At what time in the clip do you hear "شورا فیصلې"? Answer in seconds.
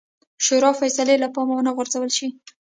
0.45-1.15